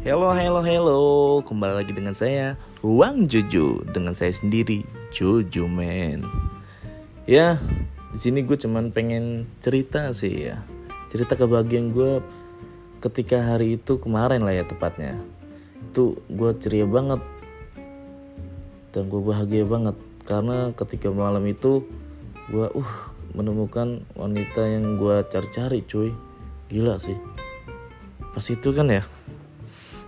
Hello, 0.00 0.32
hello, 0.32 0.64
hello. 0.64 1.00
Kembali 1.44 1.76
lagi 1.76 1.92
dengan 1.92 2.16
saya, 2.16 2.56
Ruang 2.80 3.28
Jojo. 3.28 3.84
Dengan 3.84 4.16
saya 4.16 4.32
sendiri, 4.32 4.80
Jojo 5.12 5.68
Man. 5.68 6.24
Ya, 7.28 7.60
di 8.08 8.16
sini 8.16 8.40
gue 8.40 8.56
cuman 8.56 8.96
pengen 8.96 9.44
cerita 9.60 10.08
sih 10.16 10.48
ya. 10.48 10.64
Cerita 11.12 11.36
kebahagiaan 11.36 11.92
gue 11.92 12.24
ketika 13.04 13.44
hari 13.44 13.76
itu 13.76 14.00
kemarin 14.00 14.40
lah 14.40 14.56
ya 14.56 14.64
tepatnya. 14.64 15.20
Itu 15.92 16.24
gue 16.32 16.56
ceria 16.56 16.88
banget. 16.88 17.20
Dan 18.96 19.12
gue 19.12 19.20
bahagia 19.20 19.68
banget. 19.68 20.00
Karena 20.24 20.72
ketika 20.80 21.12
malam 21.12 21.44
itu, 21.44 21.84
gue 22.48 22.72
uh 22.72 22.92
menemukan 23.36 24.00
wanita 24.16 24.64
yang 24.64 24.96
gue 24.96 25.28
cari-cari 25.28 25.84
cuy. 25.84 26.08
Gila 26.72 26.96
sih. 26.96 27.20
Pas 28.32 28.48
itu 28.48 28.72
kan 28.72 28.88
ya, 28.88 29.04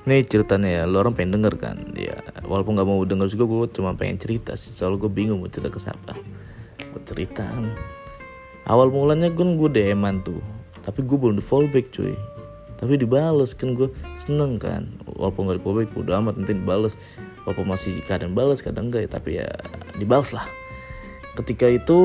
ini 0.02 0.26
ceritanya 0.26 0.68
ya, 0.68 0.82
lo 0.82 0.98
orang 0.98 1.14
pengen 1.14 1.38
denger 1.38 1.54
kan? 1.62 1.78
Ya, 1.94 2.18
walaupun 2.42 2.74
gak 2.74 2.90
mau 2.90 2.98
denger 3.06 3.30
juga, 3.30 3.46
gue 3.46 3.66
cuma 3.70 3.94
pengen 3.94 4.18
cerita 4.18 4.58
sih. 4.58 4.74
Soalnya 4.74 5.06
gue 5.06 5.10
bingung 5.14 5.38
mau 5.38 5.46
cerita 5.46 5.70
ke 5.70 5.78
siapa. 5.78 6.18
Gue 6.90 7.02
ceritaan. 7.06 7.70
Awal 8.66 8.90
mulanya 8.90 9.30
kan 9.30 9.54
gue 9.54 9.70
dm 9.70 10.02
tuh, 10.26 10.42
tapi 10.82 11.06
gue 11.06 11.14
belum 11.14 11.38
di 11.38 11.44
fallback 11.46 11.94
cuy. 11.94 12.18
Tapi 12.82 12.98
dibales 12.98 13.54
kan 13.54 13.78
gue 13.78 13.94
seneng 14.18 14.58
kan. 14.58 14.90
Walaupun 15.06 15.46
gak 15.46 15.62
di 15.62 15.62
fallback, 15.62 15.90
udah 15.94 16.18
amat 16.18 16.34
nanti 16.34 16.58
dibales. 16.58 16.98
Walaupun 17.46 17.70
masih 17.70 18.02
kadang 18.02 18.34
bales, 18.34 18.58
kadang 18.58 18.90
enggak 18.90 19.06
ya, 19.06 19.10
tapi 19.10 19.30
ya 19.38 19.46
dibales 20.02 20.34
lah. 20.34 20.46
Ketika 21.38 21.70
itu 21.70 21.98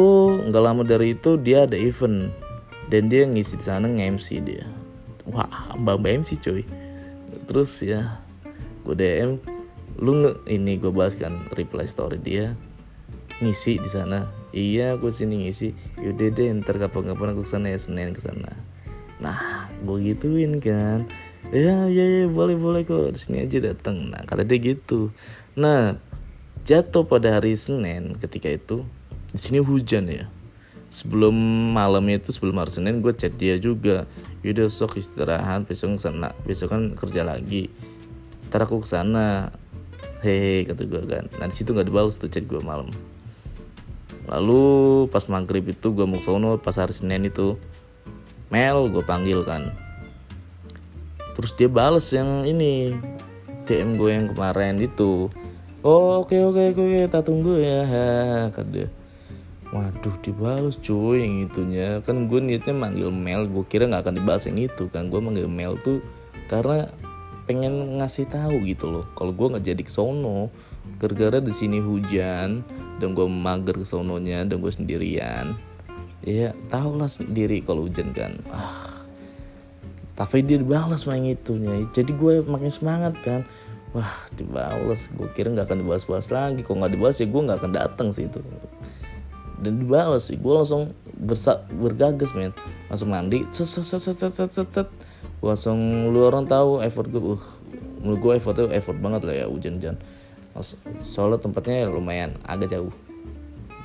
nggak 0.47 0.63
lama 0.63 0.85
dari 0.85 1.17
itu 1.17 1.35
dia 1.35 1.65
ada 1.65 1.75
event 1.75 2.31
dan 2.87 3.09
dia 3.09 3.25
ngisi 3.27 3.57
di 3.57 3.65
sana 3.65 3.89
nge-MC 3.89 4.27
dia. 4.39 4.63
Wah, 5.27 5.75
mbak 5.75 5.99
mbak 5.99 6.23
MC 6.23 6.39
cuy 6.39 6.63
terus 7.47 7.81
ya 7.81 8.21
gue 8.83 8.95
DM 8.95 9.41
lu 9.97 10.11
nge 10.21 10.31
ini 10.51 10.77
gue 10.77 10.93
bahas 10.93 11.17
kan 11.17 11.49
reply 11.57 11.89
story 11.89 12.21
dia 12.21 12.53
ngisi 13.41 13.77
di 13.81 13.89
sana. 13.89 14.29
Iya 14.53 14.97
gue 14.97 15.11
sini 15.13 15.45
ngisi. 15.45 15.73
Yaudah 16.01 16.29
deh 16.33 16.49
ntar 16.61 16.81
kapan-kapan 16.81 17.33
aku 17.33 17.45
ke 17.45 17.49
sana 17.49 17.69
ya 17.73 17.77
senin 17.77 18.13
ke 18.13 18.21
sana. 18.21 18.53
Nah 19.21 19.69
gue 19.81 19.97
gituin 20.13 20.57
kan. 20.61 21.05
Ya 21.53 21.87
ya 21.89 22.05
ya 22.05 22.25
boleh 22.29 22.57
boleh 22.57 22.81
kok. 22.85 23.13
Di 23.13 23.19
sini 23.19 23.45
aja 23.45 23.61
datang 23.61 24.09
nah 24.09 24.21
kata 24.25 24.45
dia 24.45 24.57
gitu. 24.57 25.13
Nah 25.57 25.97
jatuh 26.65 27.05
pada 27.05 27.37
hari 27.37 27.53
senin 27.55 28.17
ketika 28.17 28.49
itu 28.51 28.83
di 29.31 29.39
sini 29.39 29.59
hujan 29.61 30.09
ya 30.09 30.25
sebelum 30.87 31.35
malamnya 31.75 32.19
itu 32.19 32.31
sebelum 32.31 32.63
hari 32.63 32.71
Senin 32.71 33.03
gue 33.03 33.13
chat 33.13 33.35
dia 33.35 33.59
juga. 33.59 34.07
Yaudah 34.41 34.71
sok 34.71 34.99
istirahat 34.99 35.67
besok 35.67 35.99
sana 35.99 36.31
besok 36.47 36.71
kan 36.71 36.95
kerja 36.95 37.27
lagi. 37.27 37.67
Ntar 38.47 38.63
aku 38.63 38.83
ke 38.83 38.87
sana 38.87 39.51
hehe 40.23 40.63
kata 40.63 40.87
gue 40.87 41.03
kan. 41.03 41.25
Nah 41.39 41.47
situ 41.51 41.75
nggak 41.75 41.87
dibalas 41.91 42.19
tuh 42.19 42.31
chat 42.31 42.47
gue 42.47 42.59
malam. 42.63 42.89
Lalu 44.27 45.07
pas 45.07 45.23
maghrib 45.31 45.63
itu 45.71 45.91
gue 45.95 46.03
mau 46.07 46.19
sono 46.19 46.59
pas 46.59 46.75
hari 46.75 46.91
Senin 46.95 47.27
itu 47.27 47.55
Mel 48.47 48.87
gue 48.87 49.03
panggil 49.03 49.43
kan. 49.43 49.75
Terus 51.35 51.51
dia 51.53 51.69
bales 51.69 52.07
yang 52.15 52.47
ini 52.47 52.95
DM 53.67 53.99
gue 53.99 54.09
yang 54.09 54.25
kemarin 54.31 54.79
itu. 54.79 55.27
Oh 55.83 56.23
oke 56.23 56.33
oke 56.33 56.73
oke 56.73 57.11
tak 57.11 57.27
tunggu 57.27 57.59
ya. 57.59 57.83
Kata 58.51 58.67
dia 58.67 58.87
Waduh 59.77 60.17
dibalas 60.25 60.81
cuy 60.81 61.21
yang 61.21 61.45
itunya. 61.45 62.01
Kan 62.01 62.25
gue 62.25 62.41
niatnya 62.41 62.73
manggil 62.73 63.13
Mel 63.13 63.45
Gue 63.45 63.61
kira 63.69 63.85
gak 63.85 64.09
akan 64.09 64.17
dibalas 64.17 64.49
yang 64.49 64.57
itu 64.57 64.89
kan. 64.89 65.13
Gue 65.13 65.21
manggil 65.21 65.45
Mel 65.45 65.77
tuh 65.85 66.01
Karena 66.49 66.89
pengen 67.45 68.01
ngasih 68.01 68.25
tahu 68.25 68.65
gitu 68.65 68.89
loh 68.89 69.05
Kalau 69.13 69.37
gue 69.37 69.53
gak 69.53 69.61
jadi 69.61 69.83
kesono 69.85 70.49
Gara-gara 70.97 71.37
di 71.37 71.53
sini 71.53 71.77
hujan 71.77 72.65
Dan 72.97 73.13
gue 73.13 73.29
mager 73.29 73.77
kesononya 73.77 74.49
Dan 74.49 74.65
gue 74.65 74.73
sendirian. 74.73 75.53
Ya 76.25 76.57
tau 76.73 76.97
lah 76.97 77.07
sendiri 77.07 77.61
kalau 77.61 77.85
hujan 77.85 78.17
kan. 78.17 78.41
Ah, 78.49 79.05
Tapi 80.17 80.41
dia 80.41 80.57
dibalas 80.57 81.05
main 81.05 81.21
itunya. 81.21 81.85
Jadi 81.93 82.17
gue 82.17 82.41
makin 82.41 82.73
semangat 82.73 83.13
kan. 83.21 83.45
Wah 83.93 84.25
dibalas. 84.33 85.13
Gue 85.13 85.29
kira 85.37 85.53
gak 85.53 85.69
akan 85.69 85.85
dibahas-bahas 85.85 86.33
lagi. 86.33 86.65
Kalau 86.65 86.81
gak 86.81 86.97
dibahas 86.97 87.21
ya 87.21 87.29
gue 87.29 87.41
gak 87.45 87.59
akan 87.61 87.71
datang 87.77 88.09
sih 88.09 88.25
itu 88.25 88.41
dan 89.61 89.81
dibalas 89.81 90.29
gue 90.29 90.53
langsung 90.53 90.93
bersa 91.17 91.65
bergagas 91.73 92.31
men. 92.37 92.53
Langsung 92.87 93.09
mandi 93.09 93.41
set 93.49 93.65
set 93.67 93.85
set 93.85 94.01
set 94.01 94.31
set 94.31 94.51
set 94.53 94.69
set. 94.69 94.87
Gue 95.41 95.49
langsung 95.49 96.09
lu 96.13 96.25
orang 96.25 96.45
tahu 96.45 96.81
effort 96.85 97.09
gue 97.09 97.21
uh. 97.21 97.43
Menurut 97.97 98.19
gue 98.21 98.31
effortnya 98.37 98.69
effort 98.77 98.97
banget 99.01 99.25
lah 99.25 99.35
ya 99.41 99.45
hujan-hujan. 99.49 99.97
Soalnya 101.01 101.41
tempatnya 101.41 101.89
lumayan 101.89 102.37
agak 102.45 102.77
jauh. 102.77 102.93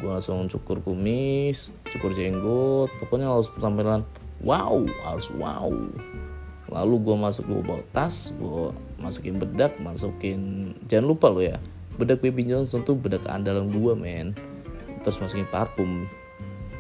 Gue 0.03 0.11
langsung 0.11 0.51
cukur 0.51 0.83
kumis 0.83 1.71
cukur 1.93 2.11
jenggot 2.17 2.91
pokoknya 2.99 3.31
harus 3.31 3.47
penampilan 3.55 4.03
wow 4.43 4.83
harus 5.09 5.31
wow. 5.39 5.71
Lalu 6.73 6.95
gue 7.05 7.17
masuk 7.17 7.45
gue 7.49 7.61
bawa 7.65 7.83
tas 7.93 8.33
gue 8.37 8.73
masukin 8.99 9.37
bedak 9.39 9.77
masukin 9.79 10.73
jangan 10.89 11.07
lupa 11.13 11.29
lo 11.29 11.45
ya 11.45 11.61
bedak 12.01 12.25
Baby 12.25 12.49
Johnson 12.49 12.83
tuh 12.83 12.97
bedak 12.97 13.23
andalan 13.29 13.69
gue 13.69 13.93
men 13.93 14.33
terus 15.03 15.19
masukin 15.21 15.47
parfum. 15.51 16.09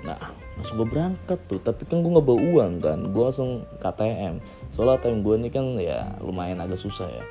Nah 0.02 0.18
langsung 0.58 0.82
gue 0.82 0.88
berangkat 0.88 1.38
tuh. 1.46 1.60
Tapi 1.62 1.86
kan 1.86 2.02
gue 2.02 2.10
nggak 2.10 2.26
bawa 2.26 2.40
uang 2.40 2.72
kan. 2.82 2.98
Gue 3.10 3.22
langsung 3.26 3.66
KTM 3.82 4.42
soalnya 4.72 5.02
ATM 5.02 5.26
gue 5.26 5.34
ini 5.38 5.48
kan 5.50 5.66
ya 5.78 6.16
lumayan 6.22 6.62
agak 6.62 6.78
susah 6.78 7.10
ya. 7.10 7.24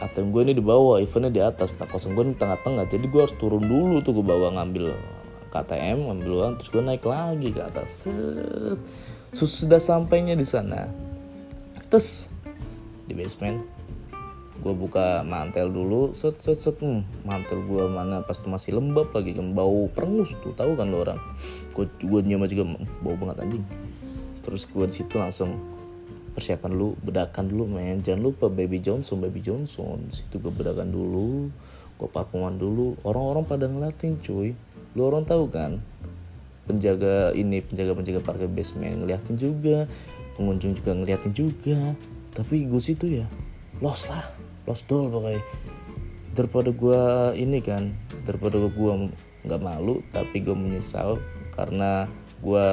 ATM 0.00 0.32
gue 0.32 0.42
ini 0.48 0.52
di 0.56 0.64
bawah 0.64 1.00
eventnya 1.00 1.32
di 1.32 1.42
atas. 1.44 1.76
Nah 1.76 1.88
kosong 1.88 2.16
gue 2.16 2.32
di 2.32 2.36
tengah-tengah. 2.36 2.88
Jadi 2.88 3.04
gue 3.08 3.20
harus 3.20 3.36
turun 3.36 3.64
dulu 3.64 4.00
tuh 4.00 4.16
gue 4.16 4.24
bawa 4.24 4.56
ngambil 4.60 4.96
KTM 5.50 6.06
ngambil 6.06 6.30
uang 6.30 6.52
terus 6.62 6.70
gue 6.70 6.82
naik 6.84 7.04
lagi 7.04 7.48
ke 7.50 7.60
atas. 7.60 8.06
Sudah 9.34 9.80
sampainya 9.82 10.38
di 10.38 10.46
sana. 10.46 10.88
Terus 11.90 12.30
di 13.10 13.18
basement 13.18 13.79
gue 14.60 14.74
buka 14.76 15.24
mantel 15.24 15.72
dulu 15.72 16.12
set 16.12 16.36
set 16.36 16.60
set 16.60 16.76
hmm, 16.84 17.00
mantel 17.24 17.64
gue 17.64 17.84
mana 17.88 18.20
pas 18.20 18.36
tuh 18.36 18.52
masih 18.52 18.76
lembab 18.76 19.08
lagi 19.16 19.32
kan 19.32 19.56
bau 19.56 19.88
perengus 19.88 20.36
tuh 20.44 20.52
tahu 20.52 20.76
kan 20.76 20.92
lo 20.92 21.04
orang? 21.04 21.20
Gue 21.72 21.88
gue 22.00 22.20
nyium 22.20 22.44
juga 22.44 22.64
bau 23.00 23.16
banget 23.16 23.48
anjing. 23.48 23.64
Terus 24.44 24.68
gue 24.68 24.84
di 24.84 24.94
situ 25.00 25.16
langsung 25.16 25.56
persiapan 26.36 26.70
dulu 26.76 26.88
bedakan 27.00 27.48
dulu 27.48 27.64
men. 27.72 28.04
Jangan 28.04 28.20
lupa 28.20 28.52
baby 28.52 28.84
Johnson 28.84 29.24
baby 29.24 29.40
Johnson. 29.40 30.04
Situ 30.12 30.36
gue 30.36 30.52
bedakan 30.52 30.92
dulu 30.92 31.48
gue 31.96 32.08
parfuman 32.12 32.52
dulu. 32.56 33.00
Orang-orang 33.00 33.48
pada 33.48 33.64
ngeliatin 33.64 34.20
cuy. 34.20 34.52
Lu 34.92 35.08
orang 35.08 35.24
tahu 35.24 35.48
kan? 35.48 35.80
Penjaga 36.68 37.32
ini 37.32 37.64
penjaga 37.64 37.96
penjaga 37.96 38.20
parkir 38.20 38.52
basement 38.52 39.00
ngeliatin 39.00 39.40
juga. 39.40 39.88
Pengunjung 40.36 40.76
juga 40.76 40.92
ngeliatin 40.92 41.32
juga. 41.32 41.96
Tapi 42.36 42.68
gue 42.68 42.80
situ 42.80 43.08
ya 43.08 43.24
lost 43.80 44.12
lah 44.12 44.28
lost 44.70 44.86
doll 44.86 45.10
pokoknya. 45.10 45.42
Daripada 46.30 46.70
gue 46.70 47.02
ini 47.34 47.58
kan 47.58 47.90
daripada 48.22 48.62
gue 48.62 48.92
nggak 49.42 49.62
malu 49.62 49.98
tapi 50.14 50.38
gue 50.38 50.54
menyesal 50.54 51.18
karena 51.50 52.06
gue 52.38 52.66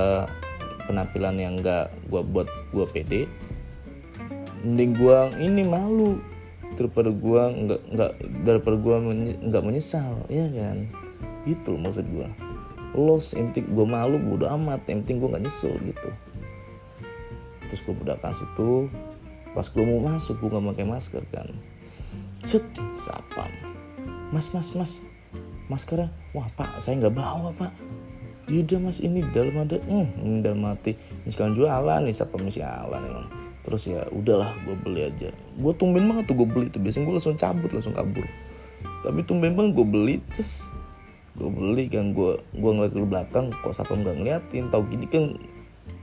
penampilan 0.85 1.35
yang 1.41 1.57
nggak 1.57 1.89
gue 2.05 2.21
buat 2.21 2.47
gue 2.69 2.85
pede 2.93 3.21
mending 4.61 4.93
gue 4.93 5.19
ini 5.41 5.65
malu. 5.65 6.21
Daripada 6.77 7.09
gue 7.09 7.41
nggak 7.65 7.81
nggak 7.89 8.11
daripada 8.45 8.77
gue 8.77 8.95
nggak 9.49 9.63
menyesal 9.65 10.21
ya 10.29 10.45
kan? 10.53 10.85
Itu 11.49 11.73
maksud 11.81 12.05
gue 12.05 12.29
los 12.97 13.33
intik 13.33 13.65
gue 13.65 13.85
malu 13.89 14.21
udah 14.37 14.53
amat. 14.53 14.85
Yang 14.85 15.01
penting 15.01 15.17
gue 15.17 15.29
nggak 15.33 15.43
nyesel 15.49 15.73
gitu. 15.81 16.09
Terus 17.65 17.81
gue 17.81 17.95
bedakan 17.97 18.33
situ. 18.37 18.85
Pas 19.57 19.65
gue 19.65 19.81
mau 19.81 20.13
masuk 20.13 20.37
gue 20.37 20.53
nggak 20.53 20.65
pakai 20.77 20.85
masker 20.85 21.23
kan 21.33 21.49
set 22.47 22.63
sapam 23.03 23.51
mas 24.31 24.47
mas 24.55 24.71
mas. 24.71 24.91
Maskernya 25.67 26.07
wah 26.31 26.47
pak 26.55 26.79
saya 26.79 26.95
nggak 26.95 27.15
bawa 27.15 27.51
pak. 27.51 27.71
Yaudah 28.47 28.79
mas 28.79 29.03
ini 29.03 29.19
dalam 29.35 29.67
ada 29.67 29.75
hmm, 29.83 30.39
dalam 30.39 30.63
mati 30.63 30.95
ini 30.95 31.29
sekarang 31.31 31.59
jualan 31.59 32.07
nih 32.07 32.15
siapa 32.15 32.39
masih 32.39 32.63
alan 32.63 33.03
emang. 33.03 33.27
Terus 33.67 33.83
ya 33.91 34.07
udahlah 34.15 34.55
gue 34.63 34.75
beli 34.79 35.11
aja. 35.11 35.27
Gue 35.59 35.75
tumben 35.75 36.07
banget 36.07 36.31
tuh 36.31 36.39
gue 36.39 36.47
beli 36.47 36.71
tuh. 36.71 36.79
Biasanya 36.79 37.03
gue 37.11 37.15
langsung 37.19 37.35
cabut 37.35 37.71
langsung 37.75 37.91
kabur. 37.91 38.23
Tapi 39.03 39.19
tumben 39.27 39.51
banget 39.59 39.71
gue 39.75 39.87
beli 39.87 40.15
terus 40.31 40.71
gue 41.35 41.51
beli 41.51 41.91
kan 41.91 42.15
gue 42.15 42.39
gue 42.39 42.71
ngeliat 42.71 42.95
ke 42.95 43.03
belakang 43.03 43.45
kok 43.59 43.75
siapa 43.75 43.91
nggak 43.91 44.15
ngeliatin? 44.23 44.71
Tahu 44.71 44.83
gini 44.87 45.05
kan 45.11 45.35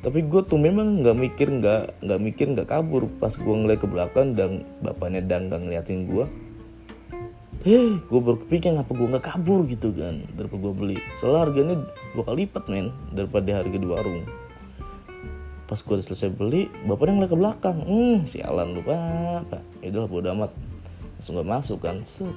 tapi 0.05 0.21
gue 0.21 0.45
tuh 0.45 0.61
memang 0.61 1.01
nggak 1.01 1.17
mikir 1.17 1.49
nggak 1.49 2.05
nggak 2.05 2.21
mikir 2.21 2.47
nggak 2.53 2.69
kabur. 2.69 3.09
Pas 3.17 3.33
gue 3.33 3.55
ngeliat 3.57 3.81
ke 3.81 3.89
belakang 3.89 4.37
dan 4.37 4.69
bapaknya 4.85 5.25
dan 5.25 5.49
nggak 5.49 5.65
ngeliatin 5.65 6.05
gue 6.05 6.29
eh 7.65 7.97
gue 7.97 8.21
berpikir 8.21 8.77
ngapa 8.77 8.93
gue 8.93 9.09
nggak 9.17 9.25
kabur 9.25 9.65
gitu 9.65 9.89
kan 9.97 10.21
daripada 10.37 10.61
gue 10.61 10.73
beli. 10.77 10.97
Soalnya 11.17 11.49
harganya 11.49 11.77
dua 12.13 12.23
kali 12.29 12.45
lipat 12.45 12.65
men 12.69 12.93
daripada 13.17 13.49
harga 13.57 13.77
di 13.81 13.89
warung. 13.89 14.29
Pas 15.65 15.81
gue 15.81 15.95
udah 15.97 16.05
selesai 16.05 16.29
beli 16.29 16.69
bapaknya 16.85 17.25
ngeliat 17.25 17.33
ke 17.33 17.39
belakang 17.41 17.79
hmm 17.89 18.29
sialan 18.29 18.77
lu 18.77 18.85
pak. 18.85 19.65
Itu 19.81 20.05
lah 20.05 20.09
bodo 20.13 20.29
amat. 20.37 20.53
Langsung 21.17 21.41
gak 21.41 21.49
masuk 21.49 21.79
kan 21.81 22.05
set. 22.05 22.37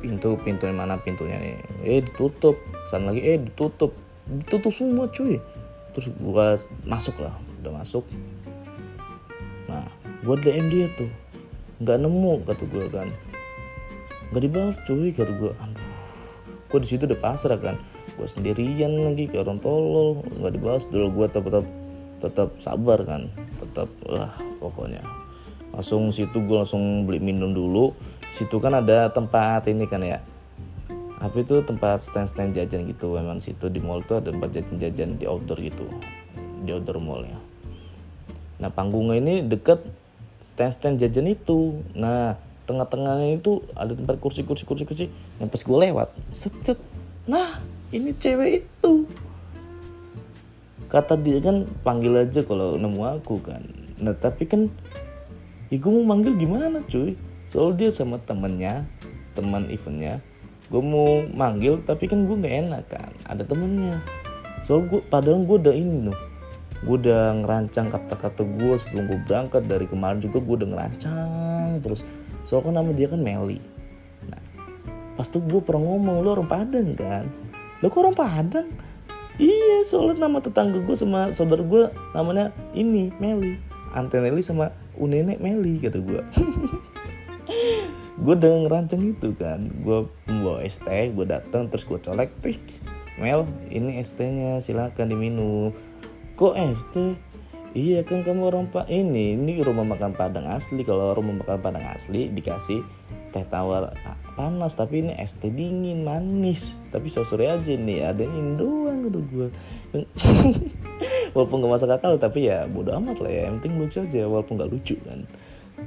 Pintu 0.00 0.40
pintu 0.40 0.64
yang 0.64 0.80
mana? 0.80 0.96
Pintunya 0.96 1.36
nih. 1.36 1.60
Eh 1.84 2.00
ditutup. 2.00 2.56
Sana 2.88 3.12
lagi 3.12 3.20
eh 3.20 3.36
ditutup. 3.36 3.92
Ditutup 4.24 4.72
semua 4.72 5.04
cuy 5.12 5.36
terus 5.94 6.10
gua 6.18 6.58
masuk 6.84 7.16
lah 7.22 7.38
udah 7.62 7.72
masuk. 7.80 8.04
Nah 9.70 9.86
gua 10.26 10.36
DM 10.36 10.66
dia 10.68 10.86
tuh. 10.98 11.08
Nggak 11.80 11.98
nemu 12.02 12.32
kata 12.44 12.64
gua 12.68 12.84
kan. 12.90 13.08
Nggak 14.34 14.42
dibalas 14.42 14.76
cuy 14.84 15.14
kata 15.14 15.32
gua. 15.38 15.52
Aduh 15.62 15.86
gua 16.68 16.78
di 16.82 16.88
situ 16.90 17.06
udah 17.06 17.20
pasrah 17.22 17.56
kan. 17.56 17.78
Gua 18.18 18.26
sendirian 18.26 18.90
lagi 18.90 19.30
kayak 19.30 19.46
orang 19.46 19.62
tolol. 19.62 20.26
Nggak 20.42 20.52
dibalas 20.58 20.84
dulu 20.90 21.06
gua 21.22 21.26
tetap 21.30 21.64
tetap 22.18 22.48
sabar 22.58 22.98
kan. 23.06 23.30
Tetap 23.62 23.88
lah 24.10 24.34
pokoknya. 24.58 25.00
Langsung 25.74 26.14
situ 26.14 26.38
gue 26.38 26.54
langsung 26.54 27.02
beli 27.02 27.18
minum 27.18 27.50
dulu. 27.50 27.90
Situ 28.30 28.62
kan 28.62 28.78
ada 28.78 29.10
tempat 29.10 29.66
ini 29.66 29.90
kan 29.90 30.06
ya 30.06 30.22
apa 31.22 31.36
itu 31.40 31.62
tempat 31.62 32.02
stand-stand 32.02 32.54
jajan 32.54 32.90
gitu 32.90 33.14
memang 33.14 33.38
situ 33.38 33.70
di 33.70 33.78
mall 33.78 34.02
tuh 34.02 34.18
ada 34.18 34.34
tempat 34.34 34.50
jajan-jajan 34.50 35.18
di 35.18 35.24
outdoor 35.28 35.58
gitu 35.62 35.86
di 36.66 36.70
outdoor 36.74 36.98
mall 36.98 37.22
ya 37.22 37.38
nah 38.58 38.70
panggungnya 38.70 39.18
ini 39.18 39.34
deket 39.46 39.82
stand-stand 40.54 41.02
jajan 41.02 41.26
itu. 41.26 41.82
Nah 41.98 42.38
tengah-tengahnya 42.64 43.42
itu 43.42 43.60
ada 43.76 43.92
tempat 43.92 44.16
kursi 44.22 44.46
kursi 44.46 44.64
kursi 44.64 44.88
kursi 44.88 45.06
yang 45.36 45.52
pas 45.52 45.60
gue 45.60 45.78
lewat 45.84 46.08
set 46.32 46.80
nah 47.28 47.60
ini 47.90 48.14
cewek 48.16 48.64
itu. 48.64 48.92
Kata 50.88 51.18
dia 51.18 51.42
kan 51.42 51.66
panggil 51.82 52.24
aja 52.24 52.46
kalau 52.46 52.78
nemu 52.78 53.02
aku 53.20 53.42
kan. 53.42 53.60
Nah 53.98 54.14
tapi 54.14 54.46
kan 54.46 54.70
ya 55.68 55.76
gue 55.76 55.90
mau 55.90 56.14
manggil 56.14 56.38
gimana 56.38 56.80
cuy? 56.86 57.18
Soal 57.50 57.76
dia 57.76 57.90
sama 57.92 58.16
temennya 58.22 58.86
teman 59.34 59.68
eventnya 59.68 60.22
gue 60.74 60.82
mau 60.82 61.22
manggil 61.30 61.78
tapi 61.86 62.10
kan 62.10 62.26
gue 62.26 62.34
nggak 62.34 62.56
enak 62.66 62.82
kan? 62.90 63.14
Ada 63.30 63.46
temennya. 63.46 64.02
Soal 64.66 64.90
gue 64.90 64.98
padahal 65.06 65.46
gue 65.46 65.56
udah 65.62 65.74
ini 65.74 66.10
loh 66.10 66.18
gue 66.84 67.00
udah 67.00 67.32
ngerancang 67.40 67.88
kata-kata 67.88 68.42
gue 68.42 68.74
sebelum 68.74 69.06
gue 69.06 69.20
berangkat. 69.22 69.70
Dari 69.70 69.86
kemarin 69.86 70.18
juga 70.18 70.42
gue 70.42 70.54
udah 70.58 70.68
ngerancang 70.74 71.78
terus. 71.78 72.02
Soal 72.42 72.66
kan 72.66 72.74
nama 72.74 72.90
dia 72.90 73.06
kan 73.06 73.22
Meli 73.22 73.62
nah 74.24 74.40
pas 75.14 75.30
tuh 75.30 75.44
gue 75.44 75.60
pernah 75.62 75.84
ngomong 75.84 76.26
lo 76.26 76.34
orang 76.34 76.50
Padang 76.50 76.90
kan? 76.98 77.30
Lo 77.78 77.86
kok 77.86 78.02
orang 78.02 78.18
Padang? 78.18 78.68
Iya 79.38 79.82
soalnya 79.86 80.26
nama 80.26 80.38
tetangga 80.42 80.78
gue 80.82 80.96
sama 80.98 81.30
saudara 81.30 81.62
gue 81.62 81.90
namanya 82.14 82.50
ini 82.74 83.10
Meli 83.18 83.58
Anteneli 83.94 84.42
sama 84.42 84.70
Unene 84.94 85.38
Meli 85.38 85.82
kata 85.82 85.98
gue 85.98 86.22
gue 88.24 88.34
udah 88.40 88.52
ngerancang 88.64 89.04
itu 89.04 89.36
kan. 89.36 89.68
Gue 89.84 90.08
membawa 90.24 90.64
es 90.64 90.80
teh 90.80 91.12
gue 91.12 91.26
datang 91.28 91.68
terus 91.68 91.84
gue 91.84 92.00
colek 92.00 92.32
tuh 92.40 92.56
Mel 93.20 93.46
ini 93.70 94.00
es 94.00 94.16
tehnya 94.16 94.58
silakan 94.64 95.12
diminum. 95.12 95.76
Kok 96.34 96.56
es 96.56 96.80
teh 96.90 97.14
iya 97.76 98.00
kan 98.06 98.24
kamu 98.24 98.48
orang 98.48 98.66
pak 98.72 98.88
ini 98.88 99.36
ini 99.36 99.60
rumah 99.60 99.84
makan 99.84 100.16
padang 100.16 100.48
asli. 100.48 100.82
Kalau 100.88 101.12
rumah 101.12 101.44
makan 101.44 101.60
padang 101.60 101.84
asli 101.84 102.32
dikasih 102.32 102.80
teh 103.30 103.44
tawar 103.44 103.92
panas. 104.34 104.72
Tapi 104.72 105.04
ini 105.04 105.12
es 105.20 105.36
teh 105.36 105.52
dingin 105.52 106.02
manis. 106.02 106.80
Tapi 106.88 107.12
sore 107.12 107.52
aja 107.52 107.76
nih 107.76 108.08
ada 108.08 108.24
ini 108.24 108.56
doang 108.56 109.04
gitu 109.04 109.20
gue 109.30 109.48
walaupun 111.34 111.66
gak 111.66 111.70
masa 111.70 111.86
akal 111.90 112.16
tapi 112.16 112.48
ya 112.48 112.64
bodo 112.64 112.96
amat 112.96 113.20
lah 113.20 113.30
ya. 113.30 113.42
Yang 113.52 113.54
penting 113.60 113.74
lucu 113.78 113.96
aja 114.00 114.22
walaupun 114.26 114.54
gak 114.56 114.72
lucu 114.72 114.96
kan. 115.04 115.28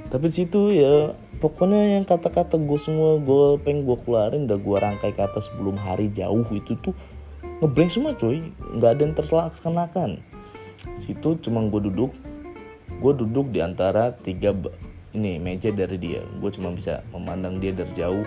Tapi 0.08 0.32
situ 0.32 0.72
ya 0.72 1.12
pokoknya 1.38 1.98
yang 2.00 2.06
kata-kata 2.06 2.58
gue 2.58 2.80
semua 2.82 3.22
gue 3.22 3.62
pengen 3.62 3.86
gue 3.86 3.98
keluarin 4.06 4.46
udah 4.50 4.60
gue 4.60 4.78
rangkai 4.78 5.14
kata 5.14 5.38
sebelum 5.42 5.78
hari 5.78 6.10
jauh 6.14 6.46
itu 6.54 6.74
tuh 6.82 6.94
ngeblank 7.62 7.90
semua 7.94 8.14
cuy 8.18 8.54
nggak 8.78 8.92
ada 8.98 9.02
yang 9.02 9.16
terlaksanakan 9.18 10.22
situ 10.96 11.38
cuma 11.44 11.64
gue 11.68 11.82
duduk. 11.90 12.12
Gue 12.98 13.14
duduk 13.14 13.54
di 13.54 13.62
antara 13.62 14.16
tiga 14.16 14.56
ini 15.14 15.38
meja 15.38 15.70
dari 15.70 15.98
dia. 16.00 16.22
Gue 16.42 16.50
cuma 16.50 16.74
bisa 16.74 17.06
memandang 17.14 17.62
dia 17.62 17.76
dari 17.76 17.92
jauh. 17.94 18.26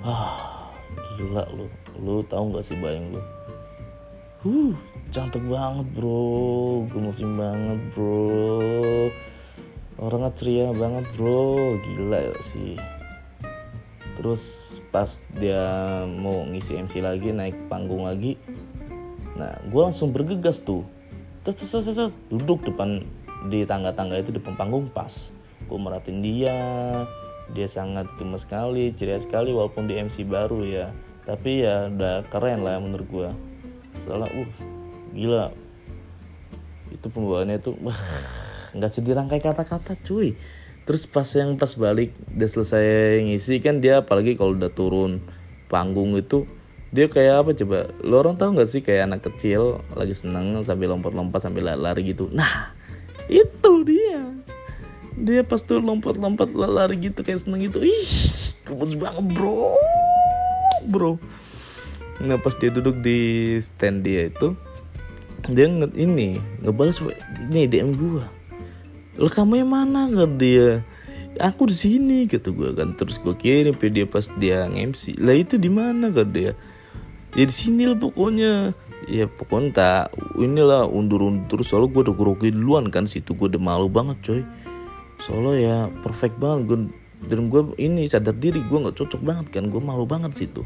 Ah 0.00 0.70
gila 1.18 1.44
lu. 1.52 1.66
Lu 2.00 2.24
tahu 2.24 2.54
nggak 2.54 2.64
sih 2.64 2.76
bayang 2.78 3.12
lu? 3.12 3.20
Huh 4.40 4.74
cantik 5.12 5.42
banget 5.44 5.86
bro. 5.92 6.86
Gemesin 6.88 7.36
banget 7.36 7.80
bro 7.92 9.12
orangnya 10.00 10.32
ceria 10.32 10.72
banget 10.72 11.04
bro. 11.14 11.76
Gila 11.78 12.34
sih. 12.40 12.80
Terus 14.16 14.76
pas 14.90 15.22
dia 15.36 15.62
mau 16.08 16.44
ngisi 16.48 16.76
MC 16.76 17.00
lagi 17.04 17.30
naik 17.30 17.70
panggung 17.70 18.04
lagi 18.04 18.34
nah 19.38 19.56
gue 19.64 19.80
langsung 19.80 20.12
bergegas 20.12 20.60
tuh. 20.60 20.84
Terus, 21.40 21.64
duduk 22.28 22.60
depan 22.60 23.00
di 23.48 23.64
tangga-tangga 23.64 24.20
itu 24.20 24.36
depan 24.36 24.52
panggung 24.52 24.92
pas. 24.92 25.32
Gue 25.64 25.78
meratin 25.80 26.20
dia 26.20 26.56
dia 27.50 27.66
sangat 27.66 28.06
gemes 28.20 28.46
sekali 28.46 28.92
ceria 28.92 29.16
sekali 29.16 29.50
walaupun 29.50 29.88
di 29.88 29.96
MC 29.96 30.28
baru 30.28 30.60
ya. 30.60 30.92
Tapi 31.24 31.64
ya 31.64 31.88
udah 31.88 32.28
keren 32.28 32.60
lah 32.60 32.76
menurut 32.76 33.08
gue 33.08 33.30
soalnya 34.04 34.28
uh 34.28 34.50
gila. 35.16 35.46
Itu 36.92 37.06
pembawaannya 37.08 37.56
tuh 37.64 37.80
nggak 38.74 38.90
sih 38.90 39.02
dirangkai 39.02 39.40
kata-kata 39.42 39.98
cuy. 40.02 40.34
Terus 40.88 41.06
pas 41.06 41.28
yang 41.36 41.54
pas 41.54 41.70
balik 41.78 42.10
udah 42.34 42.48
selesai 42.50 43.22
ngisi 43.22 43.62
kan 43.62 43.78
dia 43.78 44.02
apalagi 44.02 44.34
kalau 44.34 44.58
udah 44.58 44.72
turun 44.72 45.22
panggung 45.70 46.18
itu 46.18 46.50
dia 46.90 47.06
kayak 47.06 47.46
apa 47.46 47.50
coba? 47.54 47.78
Lo 48.02 48.18
orang 48.18 48.34
tahu 48.34 48.58
nggak 48.58 48.70
sih 48.70 48.82
kayak 48.82 49.06
anak 49.06 49.22
kecil 49.22 49.84
lagi 49.94 50.10
seneng 50.16 50.58
sambil 50.66 50.90
lompat-lompat 50.90 51.46
sambil 51.46 51.70
lari 51.70 52.02
gitu? 52.10 52.26
Nah 52.34 52.74
itu 53.30 53.72
dia. 53.86 54.34
Dia 55.14 55.46
pas 55.46 55.62
tuh 55.62 55.78
lompat-lompat 55.78 56.50
lari 56.54 56.98
gitu 56.98 57.22
kayak 57.22 57.46
seneng 57.46 57.70
gitu. 57.70 57.86
Ih 57.86 58.10
gemes 58.66 58.98
banget 58.98 59.24
bro. 59.30 59.78
Bro. 60.90 61.22
Nah 62.18 62.36
pas 62.42 62.58
dia 62.58 62.74
duduk 62.74 62.98
di 62.98 63.54
stand 63.62 64.02
dia 64.02 64.26
itu 64.26 64.58
dia 65.48 65.70
nge 65.70 65.88
ini 65.96 66.36
ngebalas 66.60 67.00
nih 67.48 67.64
DM 67.64 67.96
gua 67.96 68.39
lo 69.20 69.28
kamu 69.28 69.60
yang 69.60 69.70
mana 69.70 70.08
nggak 70.08 70.32
dia? 70.40 70.80
Aku 71.36 71.68
di 71.68 71.76
sini 71.76 72.24
gitu 72.24 72.56
gua 72.56 72.72
kan. 72.72 72.96
Terus 72.96 73.20
gua 73.20 73.36
kirim 73.36 73.76
video 73.76 74.08
pas 74.08 74.32
dia 74.40 74.64
MC 74.72 75.20
lah 75.20 75.36
itu 75.36 75.60
di 75.60 75.68
mana 75.68 76.08
kan 76.08 76.32
dia? 76.32 76.56
Ya 77.36 77.44
di 77.44 77.54
sini 77.54 77.84
lah 77.84 78.00
pokoknya. 78.00 78.72
Ya 79.12 79.28
pokoknya 79.28 79.68
tak 79.76 80.04
inilah 80.40 80.88
undur-undur. 80.88 81.60
Terus 81.60 81.68
soalnya 81.68 81.92
gue 81.92 82.02
udah 82.08 82.16
grogi 82.16 82.48
duluan 82.52 82.88
kan 82.88 83.04
situ 83.04 83.36
gue 83.36 83.48
udah 83.52 83.60
malu 83.60 83.92
banget 83.92 84.16
coy. 84.24 84.42
Soalnya 85.20 85.54
ya 85.56 85.76
perfect 86.00 86.40
banget 86.40 86.68
gue 86.68 86.78
dan 87.28 87.52
gue 87.52 87.76
ini 87.76 88.08
sadar 88.08 88.32
diri 88.32 88.64
gue 88.64 88.78
nggak 88.80 88.96
cocok 88.96 89.20
banget 89.20 89.46
kan. 89.52 89.68
Gue 89.68 89.84
malu 89.84 90.08
banget 90.08 90.32
situ. 90.36 90.64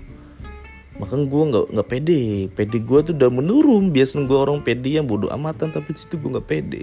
Makanya 0.99 1.27
gue 1.27 1.43
nggak 1.51 1.67
nggak 1.75 1.89
pede. 1.91 2.23
Pede 2.55 2.79
gue 2.79 2.99
tuh 3.03 3.15
udah 3.19 3.31
menurun. 3.31 3.91
Biasanya 3.91 4.31
gue 4.31 4.39
orang 4.39 4.59
pede 4.63 4.95
yang 4.95 5.07
bodoh 5.07 5.31
amatan 5.31 5.75
tapi 5.75 5.95
situ 5.95 6.19
gue 6.19 6.31
nggak 6.39 6.49
pede 6.49 6.83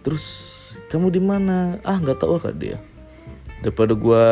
terus 0.00 0.24
kamu 0.88 1.12
di 1.12 1.20
mana? 1.22 1.76
Ah 1.84 2.00
nggak 2.00 2.20
tahu 2.20 2.40
kak 2.40 2.56
dia. 2.56 2.80
Daripada 3.60 3.92
gue 3.92 4.26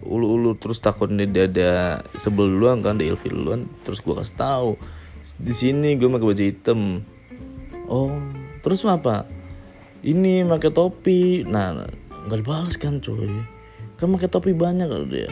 ulu-ulu 0.00 0.56
terus 0.56 0.80
takutnya 0.80 1.28
dia 1.28 1.44
ada 1.44 1.72
sebel 2.16 2.48
duluan 2.48 2.80
kan 2.80 2.96
ada 2.96 3.04
ilfil 3.04 3.36
duluan 3.36 3.68
terus 3.84 4.00
gue 4.00 4.16
kasih 4.16 4.36
tahu 4.40 4.70
di 5.36 5.52
sini 5.52 5.94
gue 6.00 6.08
pakai 6.08 6.28
baju 6.32 6.42
hitam. 6.42 6.80
Oh 7.86 8.16
terus 8.64 8.80
apa? 8.88 9.28
Ini 10.02 10.48
pakai 10.48 10.72
topi. 10.72 11.44
Nah 11.44 11.84
nggak 12.26 12.38
dibalas 12.40 12.80
kan 12.80 13.02
coy 13.02 13.30
kan 14.00 14.10
pakai 14.18 14.30
topi 14.32 14.50
banyak 14.56 14.88
kalau 14.88 15.06
dia. 15.06 15.28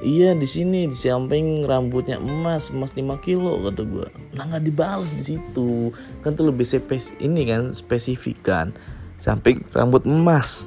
Iya 0.00 0.32
di 0.32 0.48
sini 0.48 0.88
di 0.88 0.96
samping 0.96 1.68
rambutnya 1.68 2.16
emas 2.16 2.72
emas 2.72 2.96
5 2.96 3.20
kilo 3.20 3.60
kata 3.68 3.84
gue 3.84 4.08
nah 4.32 4.48
nggak 4.48 4.64
dibalas 4.64 5.12
di 5.12 5.34
situ. 5.34 5.90
Kan 6.22 6.38
tuh 6.38 6.48
lebih 6.48 6.64
spes 6.64 7.12
ini 7.20 7.44
kan 7.50 7.74
spesifik 7.74 8.46
kan 8.46 8.72
samping 9.20 9.60
rambut 9.76 10.08
emas. 10.08 10.64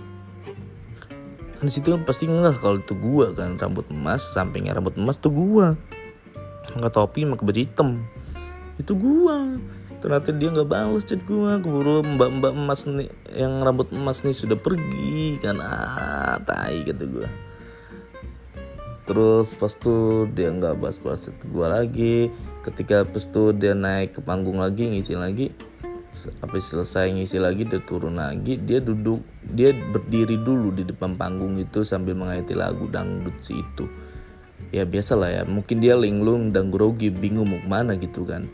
Kan 1.58 1.66
situ 1.66 1.90
kan 1.90 2.06
pasti 2.06 2.30
nggak 2.30 2.62
kalau 2.62 2.78
itu 2.78 2.94
gue 2.94 3.26
kan 3.34 3.58
rambut 3.58 3.90
emas 3.90 4.22
sampingnya 4.30 4.78
rambut 4.78 4.94
emas 4.94 5.18
tuh 5.18 5.34
gue 5.34 5.74
nggak 6.78 6.94
topi 6.94 7.26
pakai 7.26 7.46
baju 7.50 7.60
hitam. 7.66 7.90
Itu 8.78 8.94
gue 8.94 9.58
ternyata 9.98 10.30
dia 10.36 10.54
nggak 10.54 10.70
balas 10.70 11.02
chat 11.02 11.26
gue 11.26 11.52
keburu 11.64 12.06
mbak 12.06 12.30
mbak 12.30 12.54
emas 12.54 12.86
nih 12.86 13.10
yang 13.34 13.58
rambut 13.58 13.90
emas 13.90 14.22
nih 14.22 14.38
sudah 14.38 14.60
pergi 14.62 15.42
kan. 15.42 15.58
Ah 15.58 16.38
tai 16.46 16.86
gitu 16.86 17.10
gue 17.10 17.30
terus 19.04 19.52
pas 19.60 19.68
tuh 19.76 20.32
dia 20.32 20.48
nggak 20.48 20.80
bahas-bahas 20.80 21.28
gue 21.28 21.68
lagi. 21.68 22.32
Ketika 22.64 23.04
pas 23.04 23.28
tuh 23.28 23.52
dia 23.52 23.76
naik 23.76 24.16
ke 24.16 24.22
panggung 24.24 24.64
lagi 24.64 24.88
ngisi 24.88 25.20
lagi 25.20 25.52
sampai 26.14 26.62
selesai 26.62 27.10
ngisi 27.10 27.42
lagi 27.42 27.66
dia 27.66 27.82
turun 27.82 28.22
lagi 28.22 28.62
dia 28.62 28.78
duduk 28.78 29.26
dia 29.42 29.74
berdiri 29.74 30.38
dulu 30.38 30.70
di 30.70 30.86
depan 30.86 31.18
panggung 31.18 31.58
itu 31.58 31.82
sambil 31.82 32.14
menghayati 32.14 32.54
lagu 32.54 32.86
dangdut 32.86 33.34
si 33.42 33.58
itu. 33.58 33.90
Ya 34.70 34.86
biasa 34.86 35.18
lah 35.18 35.30
ya 35.30 35.44
mungkin 35.44 35.82
dia 35.82 35.98
linglung 35.98 36.54
dan 36.54 36.70
grogi 36.70 37.10
bingung 37.10 37.50
mau 37.50 37.60
ke 37.60 37.68
mana 37.68 37.98
gitu 37.98 38.24
kan. 38.30 38.48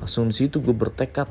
Langsung 0.00 0.32
di 0.32 0.36
situ 0.36 0.64
gue 0.64 0.72
bertekad 0.72 1.28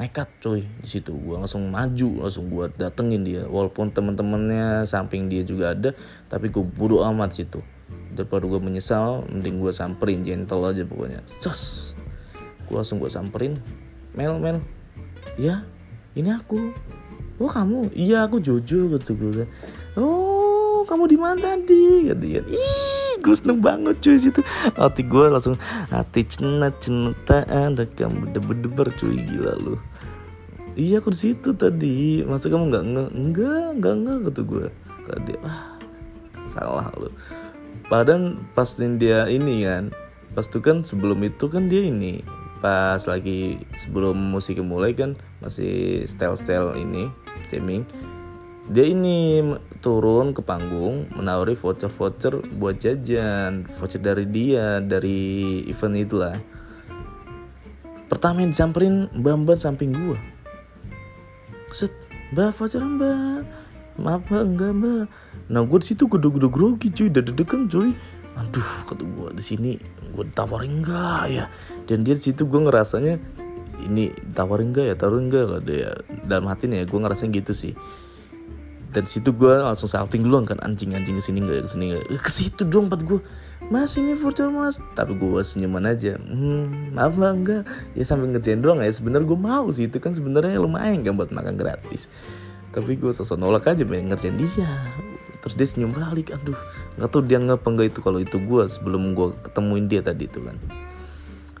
nekat 0.00 0.28
coy 0.40 0.64
di 0.64 0.88
situ. 0.88 1.16
Gue 1.16 1.36
langsung 1.40 1.68
maju 1.72 2.24
langsung 2.24 2.52
gue 2.52 2.68
datengin 2.76 3.24
dia. 3.24 3.42
Walaupun 3.48 3.92
teman-temannya 3.92 4.84
samping 4.84 5.32
dia 5.32 5.42
juga 5.42 5.72
ada 5.72 5.90
tapi 6.28 6.52
gue 6.52 6.62
bodo 6.62 7.00
amat 7.08 7.40
situ. 7.40 7.64
Daripada 8.12 8.44
gue 8.44 8.60
menyesal 8.60 9.24
mending 9.32 9.64
gue 9.64 9.72
samperin 9.72 10.20
gentle 10.20 10.64
aja 10.68 10.84
pokoknya. 10.84 11.24
Sos 11.40 11.96
gue 12.68 12.76
langsung 12.76 13.00
gue 13.00 13.08
samperin. 13.08 13.56
Mel 14.10 14.40
Mel 14.42 14.58
ya 15.40 15.64
ini 16.12 16.28
aku. 16.28 16.76
Oh 17.40 17.48
kamu? 17.48 17.96
Iya 17.96 18.28
aku 18.28 18.36
Jojo 18.44 18.92
gitu 19.00 19.16
kan 19.16 19.48
oh 19.96 20.84
kamu 20.86 21.08
di 21.08 21.18
mana 21.18 21.40
tadi 21.40 22.08
kan 22.08 22.18
dia 22.20 22.44
ih 22.44 23.16
gue 23.20 23.34
seneng 23.36 23.60
banget 23.60 23.96
cuy 24.00 24.16
situ. 24.16 24.40
Hati 24.76 25.02
gue 25.04 25.26
langsung 25.28 25.56
hati 25.88 26.24
cenat 26.24 26.80
cenata 26.80 27.44
ada 27.48 27.84
kamu 27.84 28.32
deber 28.32 28.56
deber 28.56 28.88
cuy 28.96 29.16
gila 29.24 29.56
lu. 29.60 29.76
Iya 30.76 31.02
aku 31.02 31.12
di 31.12 31.20
situ 31.20 31.52
tadi. 31.56 32.24
Masa 32.24 32.48
kamu 32.48 32.72
nggak 32.72 32.84
nge 32.86 33.04
enggak 33.12 33.66
enggak 33.76 33.94
enggak 33.96 34.16
kata 34.28 34.40
gue 34.44 34.66
kata 35.04 35.20
dia 35.26 35.38
ah 35.44 35.76
salah 36.48 36.88
lu. 36.96 37.12
Padahal 37.90 38.38
pastiin 38.54 38.96
dia 38.96 39.26
ini 39.26 39.66
kan 39.66 39.90
pas 40.30 40.46
itu 40.46 40.62
kan 40.62 40.86
sebelum 40.86 41.18
itu 41.26 41.50
kan 41.50 41.66
dia 41.66 41.82
ini 41.82 42.22
pas 42.62 43.02
lagi 43.10 43.58
sebelum 43.74 44.14
musik 44.14 44.62
mulai 44.62 44.94
kan 44.94 45.18
masih 45.40 46.04
style-style 46.04 46.76
ini 46.76 47.08
jamming. 47.48 47.84
Dia 48.70 48.86
ini 48.86 49.42
turun 49.82 50.30
ke 50.30 50.46
panggung 50.46 51.10
menawari 51.16 51.58
voucher-voucher 51.58 52.38
buat 52.54 52.78
jajan 52.78 53.66
voucher 53.80 53.98
dari 53.98 54.28
dia 54.30 54.78
dari 54.78 55.64
event 55.66 55.96
itulah. 55.98 56.36
Pertama 58.06 58.46
yang 58.46 58.54
disamperin 58.54 59.10
mbak 59.10 59.34
mbak 59.42 59.58
samping 59.58 59.90
gua. 59.90 60.18
Set 61.74 61.90
mbak 62.30 62.54
voucher 62.54 62.84
mbak. 62.84 63.42
Maaf 63.98 64.22
mbak 64.30 64.42
enggak 64.54 64.72
mbak. 64.76 65.04
Nah 65.50 65.66
gue 65.66 65.78
di 65.82 65.86
situ 65.90 66.06
udah 66.06 66.50
grogi 66.50 66.94
cuy. 66.94 67.10
Dedekan 67.10 67.66
cuy. 67.66 67.90
Aduh 68.38 68.70
kata 68.86 69.02
gue 69.02 69.28
di 69.34 69.42
sini 69.42 69.72
gue 70.14 70.24
tawarin 70.30 70.78
enggak 70.78 71.24
ya? 71.26 71.44
Dan 71.90 72.06
dia 72.06 72.14
di 72.14 72.22
situ 72.22 72.46
gue 72.46 72.60
ngerasanya 72.62 73.18
ini 73.86 74.12
tawarin 74.36 74.74
enggak 74.74 74.86
ya? 74.92 74.94
Tawarin 74.98 75.30
enggak 75.30 75.64
ada 75.64 75.74
ya. 75.74 75.90
Dalam 76.26 76.46
hati 76.50 76.68
nih 76.68 76.82
ya 76.82 76.84
gue 76.84 76.98
ngerasanya 77.00 77.32
gitu 77.40 77.52
sih. 77.54 77.72
Dan 78.90 79.06
situ 79.06 79.30
gue 79.30 79.54
langsung 79.54 79.86
salting 79.86 80.26
duluan 80.26 80.42
kan 80.42 80.58
anjing 80.66 80.90
anjing 80.98 81.14
ke 81.14 81.22
sini 81.22 81.38
enggak 81.40 81.56
ya 81.56 81.64
ke 81.64 81.70
sini 81.70 81.84
enggak 81.94 82.04
eh, 82.10 82.20
ke 82.20 82.30
situ 82.30 82.62
dong 82.66 82.90
empat 82.90 83.06
gue 83.06 83.22
mas 83.70 83.94
ini 83.94 84.18
voucher 84.18 84.50
mas. 84.50 84.82
Tapi 84.98 85.14
gue 85.14 85.40
senyuman 85.46 85.86
aja. 85.86 86.18
Hmm, 86.18 86.92
maaf 86.92 87.14
bang 87.14 87.40
enggak 87.40 87.62
ya 87.94 88.04
sambil 88.04 88.28
ngerjain 88.34 88.58
doang 88.58 88.82
ya. 88.82 88.90
Sebenarnya 88.90 89.26
gue 89.30 89.38
mau 89.38 89.66
sih. 89.70 89.86
Itu 89.86 90.02
kan 90.02 90.12
sebenarnya 90.12 90.58
lumayan 90.58 91.06
kan 91.06 91.14
buat 91.14 91.30
makan 91.30 91.54
gratis. 91.54 92.10
Tapi 92.70 92.98
gue 92.98 93.10
sosok 93.14 93.38
nolak 93.38 93.70
aja 93.70 93.82
pengen 93.86 94.10
ngerjain 94.10 94.34
dia. 94.36 94.70
Terus 95.40 95.54
dia 95.56 95.66
senyum 95.70 95.94
balik. 95.94 96.34
Aduh 96.34 96.58
nggak 97.00 97.10
tahu 97.16 97.22
dia 97.24 97.40
nggak 97.40 97.64
enggak 97.64 97.86
itu 97.96 98.00
kalau 98.04 98.20
itu 98.20 98.36
gue 98.36 98.62
sebelum 98.68 99.16
gue 99.16 99.32
ketemuin 99.46 99.88
dia 99.88 100.04
tadi 100.04 100.28
itu 100.28 100.44
kan 100.44 100.52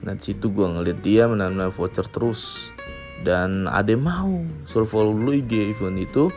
nah 0.00 0.16
situ 0.16 0.48
gue 0.48 0.64
ngeliat 0.64 0.98
dia 1.04 1.28
menanam 1.28 1.68
voucher 1.72 2.04
terus. 2.08 2.72
Dan 3.20 3.68
ada 3.68 3.92
mau 4.00 4.40
suruh 4.64 4.88
follow 4.88 5.12
dulu 5.12 5.36
IG 5.36 5.76
event 5.76 6.00
itu. 6.00 6.32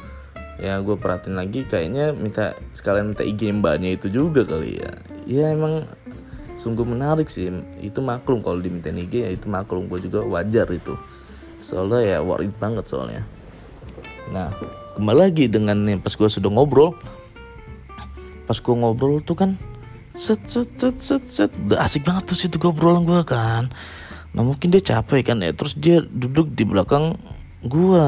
Ya 0.60 0.78
gue 0.84 1.00
perhatiin 1.00 1.40
lagi 1.40 1.64
kayaknya 1.66 2.12
minta 2.12 2.54
sekalian 2.76 3.16
minta 3.16 3.24
IG 3.24 3.50
mbaknya 3.56 3.96
itu 3.96 4.12
juga 4.12 4.44
kali 4.44 4.78
ya. 4.78 4.92
Ya 5.24 5.46
emang 5.56 5.88
sungguh 6.60 6.84
menarik 6.84 7.32
sih. 7.32 7.50
Itu 7.80 8.04
maklum 8.04 8.44
kalau 8.44 8.60
diminta 8.60 8.92
IG 8.92 9.24
ya 9.24 9.32
itu 9.32 9.48
maklum 9.48 9.88
gue 9.88 10.04
juga 10.04 10.28
wajar 10.28 10.68
itu. 10.70 10.94
Soalnya 11.64 12.04
ya 12.04 12.18
worried 12.20 12.54
banget 12.60 12.84
soalnya. 12.84 13.24
Nah 14.36 14.52
kembali 15.00 15.20
lagi 15.32 15.48
dengan 15.48 15.88
nih 15.88 16.04
pas 16.04 16.12
gue 16.12 16.28
sudah 16.28 16.52
ngobrol. 16.52 17.00
Pas 18.44 18.60
gue 18.60 18.76
ngobrol 18.76 19.24
tuh 19.24 19.40
kan 19.40 19.56
set 20.14 20.42
set 20.46 20.70
set 20.78 20.98
set 21.02 21.24
set. 21.26 21.52
Asik 21.78 22.06
banget 22.06 22.30
tuh 22.30 22.38
situ 22.38 22.56
ngobrolan 22.62 23.04
gue 23.06 23.22
kan. 23.26 23.74
Nah 24.34 24.42
mungkin 24.46 24.70
dia 24.70 24.82
capek 24.82 25.34
kan 25.34 25.42
ya. 25.42 25.54
Terus 25.54 25.74
dia 25.78 26.02
duduk 26.02 26.54
di 26.54 26.64
belakang 26.66 27.18
gue 27.66 28.06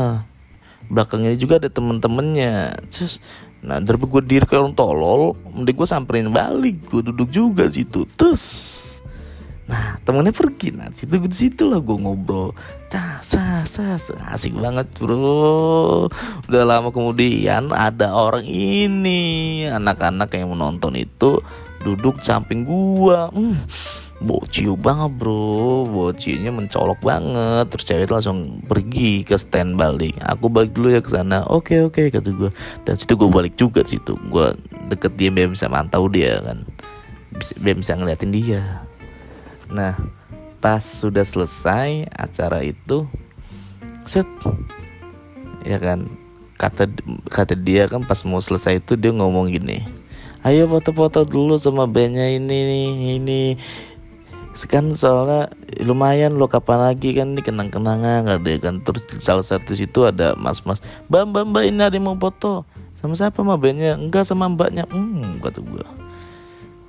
belakangnya 0.85 1.33
juga 1.37 1.57
ada 1.57 1.69
temen-temennya. 1.69 2.85
Terus 2.89 3.21
nah 3.65 3.81
daripada 3.81 4.21
gue 4.21 4.37
diri 4.37 4.45
kayak 4.45 4.77
tolol 4.77 5.33
mending 5.49 5.75
gue 5.75 5.87
samperin 5.89 6.29
balik. 6.29 6.85
Gue 6.89 7.01
duduk 7.01 7.29
juga 7.33 7.65
situ. 7.69 8.05
Terus 8.13 8.45
Nah 9.65 9.97
temennya 10.05 10.29
pergi. 10.29 10.69
Nah 10.77 10.93
situ 10.93 11.17
situ 11.33 11.65
lah 11.65 11.81
gue 11.81 11.97
ngobrol. 11.97 12.53
Cah, 12.85 13.17
sah, 13.25 13.65
sah, 13.65 13.97
asik 14.29 14.53
banget 14.53 14.85
bro. 14.93 16.05
Udah 16.45 16.63
lama 16.63 16.93
kemudian 16.93 17.73
ada 17.73 18.13
orang 18.13 18.45
ini 18.45 19.65
Anak-anak 19.67 20.29
yang 20.37 20.53
menonton 20.53 20.93
itu 20.95 21.41
Duduk 21.85 22.25
samping 22.25 22.65
gua. 22.65 23.29
Hmm, 23.29 23.53
Bociu 24.25 24.73
banget 24.73 25.21
bro. 25.21 25.85
Bociunya 25.85 26.49
mencolok 26.49 26.97
banget. 27.03 27.69
Terus 27.69 27.85
cewek 27.85 28.03
itu 28.09 28.13
langsung 28.15 28.39
pergi 28.63 29.27
ke 29.27 29.35
stand 29.35 29.75
balik 29.75 30.17
Aku 30.23 30.47
balik 30.47 30.73
dulu 30.73 30.89
ya 30.89 31.03
ke 31.03 31.11
sana. 31.11 31.45
Oke 31.45 31.83
oke 31.83 32.09
kata 32.09 32.31
gue 32.31 32.49
Dan 32.87 32.95
situ 32.95 33.13
gue 33.13 33.29
balik 33.29 33.53
juga 33.59 33.85
situ. 33.85 34.17
Gue 34.31 34.57
deket 34.89 35.13
dia 35.19 35.29
biar 35.29 35.53
bisa 35.53 35.69
mantau 35.69 36.09
dia 36.09 36.41
kan. 36.41 36.65
Biar 37.61 37.75
bisa 37.77 37.93
ngeliatin 37.93 38.31
dia. 38.33 38.87
Nah, 39.69 39.97
pas 40.61 40.81
sudah 40.81 41.25
selesai 41.25 42.09
acara 42.13 42.61
itu, 42.61 43.09
set, 44.05 44.29
ya 45.65 45.81
kan, 45.81 46.05
kata 46.55 46.85
kata 47.33 47.57
dia 47.57 47.89
kan 47.89 48.05
pas 48.05 48.21
mau 48.23 48.37
selesai 48.37 48.77
itu 48.77 48.93
dia 48.93 49.09
ngomong 49.09 49.49
gini, 49.49 49.81
ayo 50.45 50.69
foto-foto 50.69 51.25
dulu 51.25 51.57
sama 51.57 51.89
bandnya 51.89 52.29
ini 52.29 53.17
ini. 53.17 53.57
Kan 54.71 54.95
soalnya 54.95 55.51
lumayan 55.83 56.39
lo 56.39 56.47
kapan 56.47 56.93
lagi 56.93 57.11
kan 57.11 57.35
ini 57.35 57.43
kenang-kenangan 57.43 58.23
ada 58.23 58.53
kan 58.61 58.79
terus 58.87 59.03
salah 59.19 59.43
satu 59.43 59.75
situ 59.75 60.07
ada 60.07 60.31
mas-mas 60.39 60.79
mbak 61.11 61.27
mbak 61.27 61.43
mbak 61.51 61.63
ini 61.67 61.81
ada 61.83 61.97
mau 61.99 62.15
foto. 62.15 62.63
Sama 62.95 63.19
siapa 63.19 63.43
mah 63.43 63.59
bandnya? 63.59 63.99
Enggak 63.99 64.23
sama 64.23 64.47
mbaknya. 64.47 64.87
Hmm 64.87 65.43
kata 65.43 65.59
gue 65.59 65.83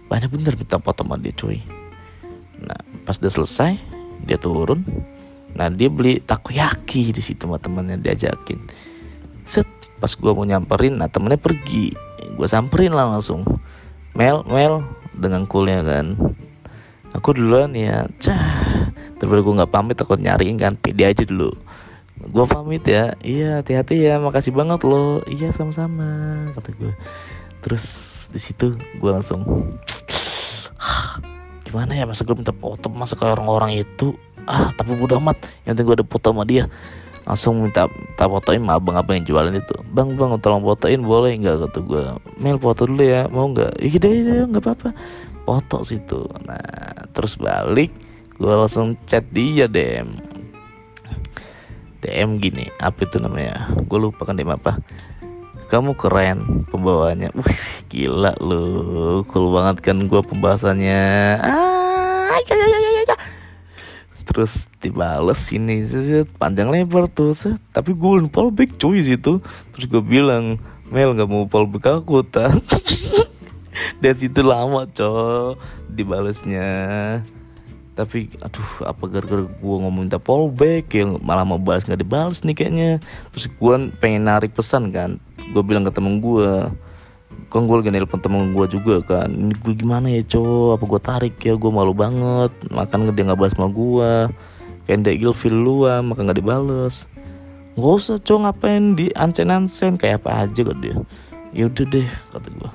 banyak 0.06 0.30
bener 0.30 0.54
minta 0.54 0.78
foto 0.78 1.02
sama 1.02 1.18
dia 1.18 1.34
cuy. 1.34 1.58
Nah 2.62 2.78
pas 3.02 3.18
udah 3.18 3.32
selesai 3.32 3.74
dia 4.22 4.38
turun. 4.38 4.86
Nah 5.56 5.66
dia 5.72 5.90
beli 5.90 6.22
takoyaki 6.22 7.10
di 7.10 7.18
situ 7.24 7.50
sama 7.50 7.58
temennya 7.58 7.98
diajakin. 7.98 8.62
Set 9.42 9.66
pas 9.98 10.12
gue 10.14 10.30
mau 10.30 10.46
nyamperin 10.46 11.02
nah 11.02 11.10
temennya 11.10 11.40
pergi 11.40 12.05
gue 12.34 12.48
samperin 12.50 12.90
lah 12.90 13.06
langsung. 13.06 13.46
Mel 14.16 14.42
Mel 14.48 14.82
dengan 15.14 15.46
coolnya 15.46 15.84
kan. 15.86 16.18
Aku 17.14 17.32
duluan 17.32 17.72
ya 17.72 18.10
cah. 18.18 18.90
Terus 19.16 19.40
gue 19.40 19.54
nggak 19.54 19.72
pamit 19.72 19.94
takut 19.94 20.18
nyariin 20.18 20.58
kan. 20.58 20.74
Pede 20.74 21.06
aja 21.06 21.22
dulu. 21.22 21.54
Gue 22.26 22.44
pamit 22.48 22.82
ya. 22.84 23.14
Iya 23.22 23.62
hati-hati 23.62 24.02
ya. 24.02 24.18
Makasih 24.18 24.50
banget 24.52 24.82
lo 24.82 25.22
iya 25.30 25.52
sama-sama 25.54 26.50
kata 26.58 26.74
gue 26.74 26.92
terus 27.64 27.84
di 28.30 28.38
situ 28.38 28.78
gue 28.78 29.10
langsung 29.10 29.42
gimana 31.66 31.98
ya? 31.98 32.06
Masa 32.06 32.22
gue 32.22 32.36
minta 32.38 32.54
foto 32.54 32.86
masa 32.94 33.18
ke 33.18 33.26
orang-orang 33.26 33.82
itu? 33.82 34.14
Ah 34.46 34.70
tapi 34.74 34.94
udah 34.94 35.18
amat. 35.18 35.42
Yang 35.66 35.82
penting 35.82 35.86
gue 35.86 35.96
ada 35.98 36.06
foto 36.06 36.26
sama 36.30 36.44
dia 36.46 36.70
langsung 37.26 37.66
minta 37.66 37.90
minta 37.90 38.24
fotoin 38.30 38.62
sama 38.62 38.78
abang-abang 38.78 39.18
yang 39.18 39.26
jualan 39.26 39.54
itu. 39.58 39.74
Bang 39.90 40.14
bang 40.14 40.38
tolong 40.38 40.62
fotoin 40.62 41.02
boleh 41.02 41.34
nggak? 41.34 41.66
Kata 41.66 41.78
gue 41.82 42.02
mail 42.38 42.56
foto 42.62 42.86
dulu 42.86 43.02
ya 43.02 43.26
mau 43.26 43.50
nggak? 43.50 43.82
Iya 43.82 43.98
deh 43.98 44.14
deh 44.22 44.36
nggak 44.46 44.62
apa-apa. 44.62 44.88
Foto 45.42 45.82
situ. 45.82 46.22
Nah 46.46 47.10
terus 47.10 47.34
balik 47.34 47.90
gue 48.38 48.52
langsung 48.54 48.94
chat 49.10 49.26
dia 49.34 49.66
DM 49.66 50.22
DM 51.98 52.38
gini 52.38 52.70
apa 52.78 53.02
itu 53.02 53.18
namanya? 53.18 53.66
Gue 53.90 53.98
lupa 53.98 54.22
kan 54.22 54.38
DM 54.38 54.54
apa? 54.54 54.78
Kamu 55.66 55.98
keren 55.98 56.62
pembawanya 56.70 57.34
wih 57.42 57.62
gila 57.90 58.38
lu 58.38 59.26
cool 59.26 59.50
banget 59.50 59.82
kan 59.82 59.98
gue 60.06 60.22
pembahasannya. 60.22 61.02
Ah. 61.42 62.85
Terus 64.26 64.66
dibales 64.82 65.38
ini 65.54 65.86
panjang 66.36 66.68
lebar 66.68 67.06
tuh 67.06 67.32
tapi 67.70 67.94
gue 67.94 68.26
lupa 68.26 68.50
back 68.50 68.74
cuy 68.76 69.00
situ. 69.00 69.38
Terus 69.72 69.86
gue 69.86 70.02
bilang 70.02 70.58
Mel 70.90 71.14
nggak 71.14 71.30
mau 71.30 71.46
fallback 71.46 72.02
aku 72.02 72.26
dan 74.02 74.14
situ 74.18 74.42
lama 74.42 74.84
cowok 74.90 75.62
dibalesnya. 75.88 76.68
Tapi 77.96 78.28
aduh 78.44 78.84
apa 78.84 79.08
gara-gara 79.08 79.46
gue 79.46 79.76
ngomong 79.80 80.04
minta 80.04 80.20
fallback 80.20 80.90
yang 80.92 81.16
malah 81.22 81.48
mau 81.48 81.56
balas 81.56 81.86
nggak 81.86 82.02
dibalas 82.02 82.42
nih 82.42 82.54
kayaknya. 82.58 82.90
Terus 83.32 83.46
gue 83.48 83.74
pengen 84.02 84.26
narik 84.26 84.52
pesan 84.52 84.90
kan 84.90 85.22
gue 85.36 85.62
bilang 85.62 85.86
ke 85.86 85.92
temen 85.94 86.18
gue 86.18 86.50
kan 87.46 87.64
gue 87.64 87.76
lagi 87.78 87.90
nelpon 87.94 88.18
temen 88.18 88.50
gue 88.50 88.66
juga 88.66 89.00
kan 89.06 89.30
ini 89.30 89.54
gue 89.54 89.74
gimana 89.74 90.10
ya 90.10 90.22
cowok? 90.26 90.70
Apa 90.76 90.84
gue 90.84 91.00
tarik 91.00 91.36
ya? 91.40 91.54
Gue 91.54 91.70
malu 91.70 91.94
banget. 91.94 92.52
Makan 92.68 93.14
dia 93.14 93.24
nggak 93.26 93.38
balas 93.38 93.54
sama 93.54 93.70
gue 93.70 94.12
kayak 94.86 94.98
ndak 95.02 95.16
ilfil 95.18 95.54
lu 95.54 95.86
ah 95.86 96.02
maka 96.02 96.26
nggak 96.26 96.38
dibales. 96.42 97.06
Nggak 97.78 97.92
usah 98.02 98.16
cowok 98.20 98.40
ngapain 98.46 98.84
di 98.98 99.06
ancen 99.14 99.52
ancen 99.52 99.94
kayak 99.94 100.24
apa 100.24 100.46
aja 100.46 100.60
kok 100.66 100.78
dia. 100.82 100.96
Yaudah 101.56 101.86
deh 101.88 102.08
kata 102.34 102.48
gue 102.50 102.70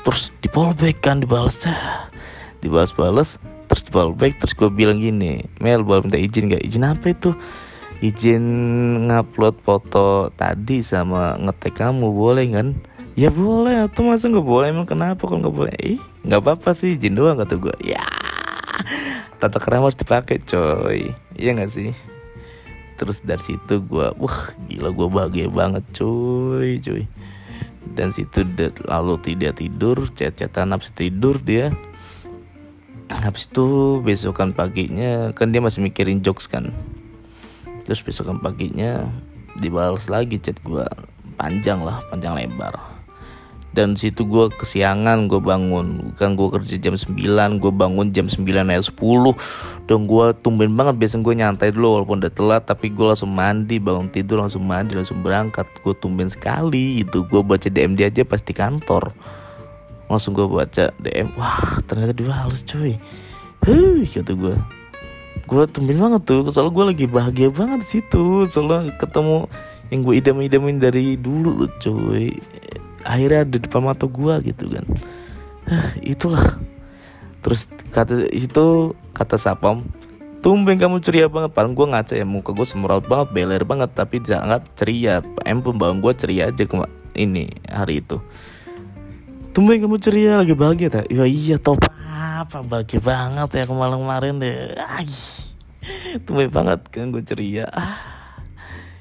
terus 0.00 0.32
di 0.40 0.48
fallback 0.48 1.04
kan 1.04 1.20
dibalas 1.20 1.68
dibalas-balas 2.64 3.36
terus 3.68 3.82
back 3.92 4.34
terus 4.40 4.56
gue 4.56 4.68
bilang 4.72 4.98
gini 4.98 5.46
Mel 5.62 5.86
boleh 5.86 6.08
minta 6.08 6.18
izin 6.18 6.50
gak 6.50 6.64
izin 6.64 6.84
apa 6.88 7.14
itu? 7.14 7.30
Izin 8.00 8.44
ngupload 9.12 9.60
foto 9.60 10.32
tadi 10.32 10.80
sama 10.80 11.36
ngetek 11.36 11.84
kamu 11.84 12.08
boleh 12.08 12.48
kan 12.48 12.68
ya 13.20 13.28
boleh 13.28 13.84
atau 13.84 14.08
masa 14.08 14.32
nggak 14.32 14.48
boleh? 14.48 14.72
Emang 14.72 14.88
kenapa 14.88 15.28
kalau 15.28 15.44
nggak 15.44 15.56
boleh? 15.56 15.76
Ih 15.76 16.00
nggak 16.24 16.40
apa-apa 16.40 16.72
sih 16.72 16.96
izin 16.96 17.20
doang 17.20 17.36
kata 17.36 17.60
gue 17.60 17.76
ya 17.84 18.00
tata 19.40 19.56
kerama 19.56 19.88
harus 19.88 19.96
dipakai 19.96 20.40
coy. 20.40 21.12
Iya 21.36 21.50
nggak 21.56 21.72
sih? 21.72 21.92
Terus 23.00 23.24
dari 23.24 23.40
situ 23.40 23.80
gue 23.80 24.08
wah 24.16 24.38
gila 24.68 24.92
gue 24.92 25.08
bahagia 25.08 25.48
banget 25.48 25.84
coy 25.92 26.80
coy. 26.80 27.04
Dan 27.92 28.12
situ 28.12 28.44
lalu 28.84 29.16
tidak 29.24 29.60
tidur 29.60 30.08
cet-cetan 30.12 30.72
habis 30.72 30.92
tidur 30.92 31.40
dia. 31.40 31.72
Habis 33.10 33.50
itu 33.50 33.98
besokan 34.04 34.54
paginya 34.56 35.34
kan 35.36 35.50
dia 35.50 35.60
masih 35.60 35.84
mikirin 35.84 36.24
jokes 36.24 36.46
kan. 36.46 36.72
Terus 37.84 38.04
besokan 38.04 38.38
paginya 38.38 39.08
dibalas 39.58 40.06
lagi 40.12 40.38
chat 40.38 40.60
gue 40.62 40.84
panjang 41.40 41.80
lah 41.80 42.04
panjang 42.12 42.36
lebar 42.36 42.89
dan 43.70 43.94
situ 43.94 44.26
gue 44.26 44.50
kesiangan 44.50 45.30
gue 45.30 45.38
bangun. 45.38 46.10
Kan 46.18 46.34
gue 46.34 46.48
kerja 46.50 46.74
jam 46.78 46.94
9 46.98 47.62
gue 47.62 47.72
bangun 47.72 48.10
jam 48.10 48.26
9 48.26 48.42
ayat 48.42 48.84
10 48.86 49.86
dan 49.86 49.98
gue 50.10 50.26
tumben 50.42 50.70
banget 50.74 50.94
biasa 50.98 51.22
gue 51.22 51.34
nyantai 51.38 51.70
dulu 51.70 52.02
walaupun 52.02 52.18
udah 52.22 52.32
telat 52.34 52.62
tapi 52.66 52.90
gue 52.90 53.06
langsung 53.06 53.30
mandi 53.30 53.78
bangun 53.78 54.10
tidur 54.10 54.42
langsung 54.42 54.66
mandi 54.66 54.98
langsung 54.98 55.22
berangkat. 55.22 55.70
Gue 55.86 55.94
tumben 55.94 56.26
sekali 56.26 57.02
itu 57.06 57.22
gue 57.22 57.42
baca 57.46 57.68
DM 57.70 57.94
dia 57.94 58.10
aja 58.10 58.26
pas 58.26 58.42
di 58.42 58.54
kantor. 58.54 59.14
Langsung 60.10 60.34
gue 60.34 60.46
baca 60.50 60.90
DM 60.98 61.30
wah 61.38 61.78
ternyata 61.86 62.10
dibalas 62.10 62.66
cuy. 62.66 62.98
Hei 63.62 64.02
kata 64.02 64.34
gue 64.34 64.56
gue 65.46 65.62
tumben 65.70 65.98
banget 65.98 66.22
tuh 66.26 66.46
soalnya 66.50 66.74
gue 66.74 66.84
lagi 66.90 67.06
bahagia 67.06 67.48
banget 67.54 67.86
situ. 67.86 68.50
Soalnya 68.50 68.98
ketemu 68.98 69.46
yang 69.94 70.02
gue 70.02 70.14
idam-idamin 70.18 70.82
dari 70.82 71.14
dulu 71.14 71.70
cuy 71.78 72.34
akhirnya 73.06 73.46
ada 73.46 73.52
di 73.56 73.60
depan 73.62 73.82
mata 73.84 74.04
gue 74.04 74.34
gitu 74.46 74.64
kan 74.70 74.84
itulah 76.02 76.58
terus 77.40 77.70
kata 77.92 78.28
itu 78.32 78.92
kata 79.16 79.36
sapam 79.40 79.84
tumben 80.40 80.76
kamu 80.76 81.00
ceria 81.04 81.28
banget 81.28 81.52
paling 81.52 81.72
gue 81.76 81.86
ngaca 81.88 82.14
ya 82.16 82.26
muka 82.28 82.52
gue 82.52 82.66
semeraut 82.68 83.04
banget 83.04 83.28
beler 83.32 83.62
banget 83.64 83.92
tapi 83.92 84.20
dianggap 84.20 84.68
ceria 84.76 85.24
em 85.44 85.60
pembawaan 85.60 86.00
gue 86.00 86.12
ceria 86.16 86.48
aja 86.48 86.64
ke 86.64 86.76
ini 87.16 87.48
hari 87.68 88.00
itu 88.00 88.20
Tumben 89.50 89.82
kamu 89.82 89.98
ceria 89.98 90.38
lagi 90.38 90.54
bahagia 90.54 90.88
tak? 90.94 91.10
Ya 91.10 91.26
iya 91.26 91.58
top 91.58 91.82
apa 91.90 92.62
bahagia 92.62 93.02
banget 93.02 93.50
ya 93.58 93.64
kemarin-kemarin 93.66 94.38
deh. 94.38 94.78
Ay, 94.78 95.10
tumben 96.22 96.46
banget 96.54 96.86
kan 96.86 97.10
gue 97.10 97.18
ceria. 97.26 97.66
Ah, 97.74 97.98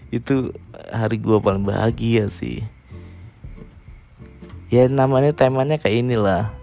itu 0.10 0.50
hari 0.90 1.22
gue 1.22 1.38
paling 1.38 1.62
bahagia 1.62 2.34
sih. 2.34 2.66
Ya 4.70 4.86
namanya 4.86 5.34
temanya 5.34 5.82
kayak 5.82 6.06
inilah. 6.06 6.54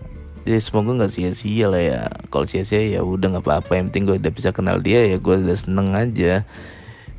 Jadi 0.46 0.62
semoga 0.62 0.94
nggak 0.94 1.10
sia-sia 1.10 1.66
lah 1.66 1.82
ya. 1.82 2.00
Kalau 2.30 2.46
sia-sia 2.46 2.78
ya 2.86 3.02
udah 3.02 3.34
nggak 3.34 3.42
apa-apa. 3.42 3.74
Yang 3.74 3.86
penting 3.90 4.02
gue 4.06 4.16
udah 4.22 4.32
bisa 4.32 4.54
kenal 4.54 4.78
dia 4.78 5.02
ya 5.02 5.18
gue 5.18 5.34
udah 5.42 5.58
seneng 5.58 5.90
aja. 5.98 6.46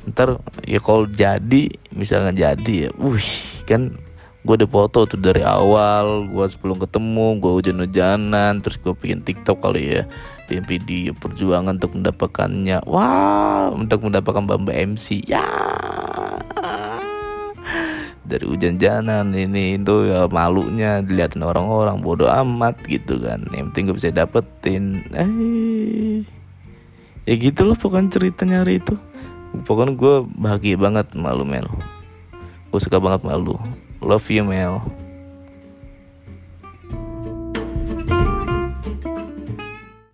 Ntar 0.08 0.40
ya 0.64 0.80
kalau 0.80 1.04
jadi 1.04 1.68
misalnya 1.92 2.32
jadi 2.32 2.88
ya, 2.88 2.90
wih 2.96 3.28
kan 3.68 4.00
gue 4.48 4.54
udah 4.64 4.70
foto 4.72 5.04
tuh 5.04 5.20
dari 5.20 5.44
awal 5.44 6.24
gue 6.24 6.46
sebelum 6.48 6.80
ketemu 6.80 7.36
gue 7.36 7.52
hujan-hujanan 7.52 8.64
terus 8.64 8.80
gue 8.80 8.96
bikin 8.96 9.20
tiktok 9.20 9.60
kali 9.60 10.00
ya 10.00 10.02
bikin 10.48 10.64
video 10.64 11.12
perjuangan 11.12 11.76
untuk 11.76 11.92
mendapatkannya 11.92 12.80
wah 12.88 13.68
untuk 13.74 14.08
mendapatkan 14.08 14.48
bamba 14.48 14.72
MC 14.72 15.26
ya 15.28 15.44
dari 18.28 18.44
hujan 18.44 18.76
janan 18.76 19.32
ini 19.32 19.80
itu 19.80 20.12
ya 20.12 20.28
malunya 20.28 21.00
dilihatin 21.00 21.42
orang-orang 21.42 22.04
bodoh 22.04 22.28
amat 22.28 22.76
gitu 22.84 23.16
kan. 23.24 23.48
Yang 23.50 23.72
penting 23.72 23.82
gue 23.88 23.96
bisa 23.96 24.10
dapetin. 24.12 24.84
Eh 25.16 26.22
ya 27.24 27.34
gitu 27.34 27.64
loh 27.64 27.76
pokoknya 27.76 28.20
ceritanya 28.20 28.60
hari 28.60 28.84
itu. 28.84 28.94
Pokoknya 29.64 29.96
gue 29.96 30.14
bahagia 30.36 30.76
banget 30.76 31.16
malu 31.16 31.48
mel. 31.48 31.66
Gue 32.68 32.80
suka 32.84 33.00
banget 33.00 33.24
malu 33.24 33.56
Love 33.98 34.30
you, 34.30 34.46
Mel. 34.46 34.78